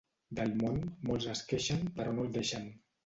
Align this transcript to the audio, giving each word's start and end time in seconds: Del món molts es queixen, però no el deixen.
Del 0.37 0.53
món 0.61 0.79
molts 1.09 1.27
es 1.35 1.43
queixen, 1.51 1.85
però 2.01 2.17
no 2.17 2.27
el 2.29 2.33
deixen. 2.39 2.67